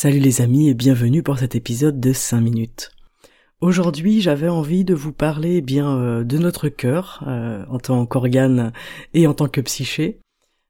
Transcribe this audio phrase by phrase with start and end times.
[0.00, 2.92] Salut les amis et bienvenue pour cet épisode de 5 minutes.
[3.60, 8.06] Aujourd'hui j'avais envie de vous parler eh bien euh, de notre cœur euh, en tant
[8.06, 8.72] qu'organe
[9.12, 10.20] et en tant que psyché.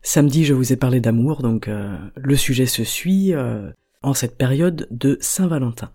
[0.00, 3.34] Samedi je vous ai parlé d'amour donc euh, le sujet se suit
[4.04, 5.90] en cette période de Saint-Valentin.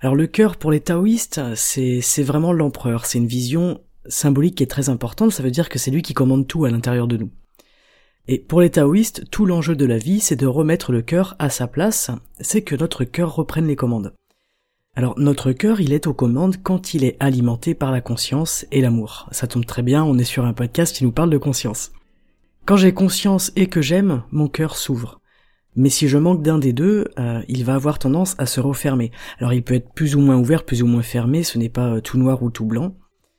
[0.00, 4.62] Alors le cœur pour les taoïstes, c'est, c'est vraiment l'empereur, c'est une vision symbolique qui
[4.62, 7.16] est très importante, ça veut dire que c'est lui qui commande tout à l'intérieur de
[7.16, 7.30] nous.
[8.30, 11.48] Et pour les taoïstes, tout l'enjeu de la vie, c'est de remettre le cœur à
[11.48, 14.12] sa place, c'est que notre cœur reprenne les commandes.
[14.94, 18.82] Alors notre cœur, il est aux commandes quand il est alimenté par la conscience et
[18.82, 19.28] l'amour.
[19.32, 21.92] Ça tombe très bien, on est sur un podcast qui nous parle de conscience.
[22.66, 25.22] Quand j'ai conscience et que j'aime, mon cœur s'ouvre.
[25.74, 29.10] Mais si je manque d'un des deux, euh, il va avoir tendance à se refermer.
[29.38, 31.94] Alors il peut être plus ou moins ouvert, plus ou moins fermé, ce n'est pas
[31.94, 32.94] euh, tout noir ou tout blanc.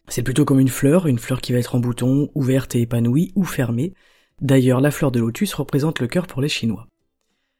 [0.07, 3.31] C'est plutôt comme une fleur, une fleur qui va être en bouton, ouverte et épanouie,
[3.35, 3.93] ou fermée.
[4.41, 6.87] D'ailleurs, la fleur de lotus représente le cœur pour les Chinois.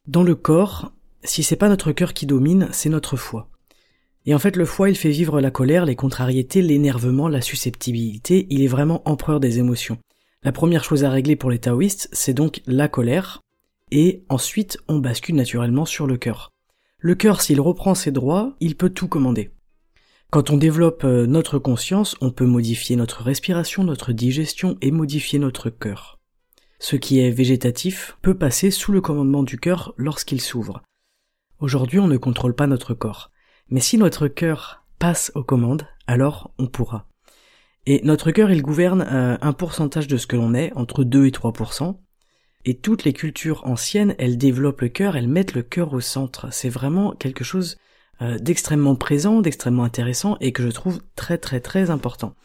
[0.08, 0.92] Dans le corps,
[1.24, 3.50] si c'est pas notre cœur qui domine, c'est notre foie.
[4.26, 8.48] Et en fait, le foie, il fait vivre la colère, les contrariétés, l'énervement, la susceptibilité,
[8.50, 9.98] il est vraiment empereur des émotions.
[10.44, 13.42] La première chose à régler pour les taoïstes, c'est donc la colère,
[13.92, 16.52] et ensuite on bascule naturellement sur le cœur.
[17.00, 19.52] Le cœur, s'il reprend ses droits, il peut tout commander.
[20.32, 25.40] Quand on développe euh, notre conscience, on peut modifier notre respiration, notre digestion et modifier
[25.40, 26.19] notre cœur.
[26.80, 30.82] Ce qui est végétatif peut passer sous le commandement du cœur lorsqu'il s'ouvre.
[31.60, 33.32] Aujourd'hui, on ne contrôle pas notre corps.
[33.70, 37.08] Mais si notre cœur passe aux commandes, alors on pourra.
[37.86, 41.26] Et notre cœur, il gouverne euh, un pourcentage de ce que l'on est, entre 2
[41.26, 41.98] et 3%,
[42.66, 46.48] et toutes les cultures anciennes, elles développent le cœur, elles mettent le cœur au centre.
[46.52, 47.78] C'est vraiment quelque chose
[48.22, 52.36] euh, d'extrêmement présent, d'extrêmement intéressant et que je trouve très très très important.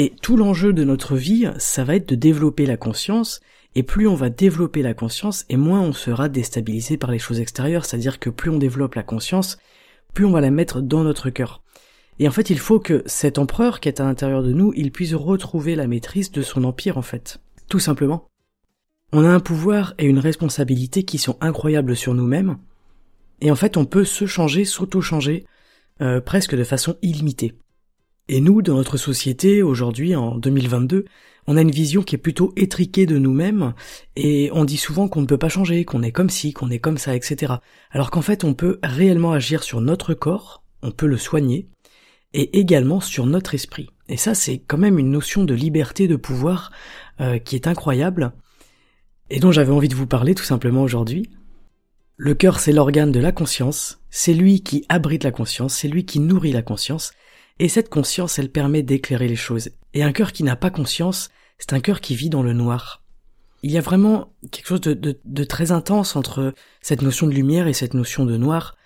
[0.00, 3.40] Et tout l'enjeu de notre vie, ça va être de développer la conscience,
[3.74, 7.40] et plus on va développer la conscience, et moins on sera déstabilisé par les choses
[7.40, 9.58] extérieures, c'est-à-dire que plus on développe la conscience,
[10.14, 11.64] plus on va la mettre dans notre cœur.
[12.20, 14.92] Et en fait, il faut que cet empereur qui est à l'intérieur de nous, il
[14.92, 17.40] puisse retrouver la maîtrise de son empire, en fait.
[17.68, 18.28] Tout simplement.
[19.12, 22.58] On a un pouvoir et une responsabilité qui sont incroyables sur nous-mêmes,
[23.40, 25.44] et en fait on peut se changer, s'auto-changer,
[26.02, 27.56] euh, presque de façon illimitée.
[28.28, 31.06] Et nous, dans notre société, aujourd'hui, en 2022,
[31.46, 33.72] on a une vision qui est plutôt étriquée de nous-mêmes,
[34.16, 36.78] et on dit souvent qu'on ne peut pas changer, qu'on est comme ci, qu'on est
[36.78, 37.54] comme ça, etc.
[37.90, 41.68] Alors qu'en fait, on peut réellement agir sur notre corps, on peut le soigner,
[42.34, 43.88] et également sur notre esprit.
[44.10, 46.70] Et ça, c'est quand même une notion de liberté, de pouvoir,
[47.22, 48.32] euh, qui est incroyable,
[49.30, 51.30] et dont j'avais envie de vous parler tout simplement aujourd'hui.
[52.18, 56.04] Le cœur, c'est l'organe de la conscience, c'est lui qui abrite la conscience, c'est lui
[56.04, 57.12] qui nourrit la conscience,
[57.58, 59.70] et cette conscience, elle permet d'éclairer les choses.
[59.94, 63.02] Et un cœur qui n'a pas conscience, c'est un cœur qui vit dans le noir.
[63.62, 67.72] Il y a vraiment quelque chose de, très intense entre cette notion de lumière et
[67.72, 68.76] cette notion de noir.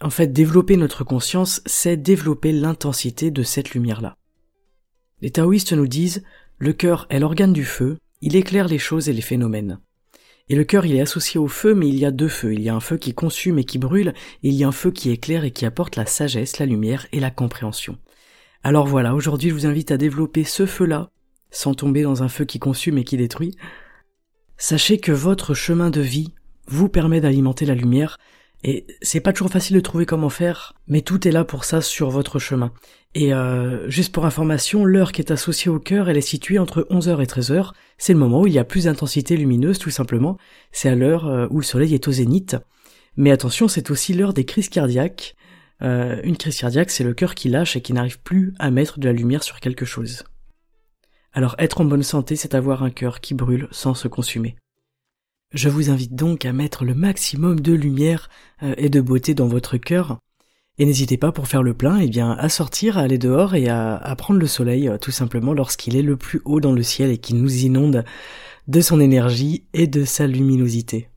[0.00, 4.16] En fait, développer notre conscience, c'est développer l'intensité de cette lumière-là.
[5.20, 6.22] Les taoïstes nous disent,
[6.58, 9.80] le cœur est l'organe du feu, il éclaire les choses et les phénomènes.
[10.48, 12.52] Et le cœur, il est associé au feu, mais il y a deux feux.
[12.52, 14.72] Il y a un feu qui consume et qui brûle, et il y a un
[14.72, 17.98] feu qui éclaire et qui apporte la sagesse, la lumière et la compréhension.
[18.62, 21.10] Alors voilà, aujourd'hui je vous invite à développer ce feu-là,
[21.50, 23.56] sans tomber dans un feu qui consume et qui détruit.
[24.58, 26.34] Sachez que votre chemin de vie
[26.66, 28.18] vous permet d'alimenter la lumière,
[28.62, 31.80] et c'est pas toujours facile de trouver comment faire, mais tout est là pour ça
[31.80, 32.72] sur votre chemin.
[33.14, 36.86] Et euh, juste pour information, l'heure qui est associée au cœur, elle est située entre
[36.90, 37.72] 11h et 13h.
[37.96, 40.36] C'est le moment où il y a plus d'intensité lumineuse, tout simplement.
[40.70, 42.56] C'est à l'heure euh, où le soleil est au zénith.
[43.16, 45.34] Mais attention, c'est aussi l'heure des crises cardiaques.
[45.82, 48.98] Euh, une crise cardiaque, c'est le cœur qui lâche et qui n'arrive plus à mettre
[48.98, 50.24] de la lumière sur quelque chose.
[51.32, 54.56] Alors être en bonne santé, c'est avoir un cœur qui brûle sans se consumer.
[55.52, 58.28] Je vous invite donc à mettre le maximum de lumière
[58.76, 60.18] et de beauté dans votre cœur,
[60.80, 63.68] et n'hésitez pas pour faire le plein, eh bien, à sortir, à aller dehors et
[63.68, 67.10] à, prendre le soleil, euh, tout simplement lorsqu'il est le plus haut dans le ciel
[67.10, 68.02] et qu'il nous inonde
[68.66, 71.10] de son énergie et de sa luminosité.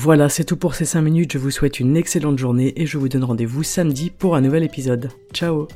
[0.00, 2.98] Voilà, c'est tout pour ces 5 minutes, je vous souhaite une excellente journée et je
[2.98, 5.10] vous donne rendez-vous samedi pour un nouvel épisode.
[5.34, 5.66] Ciao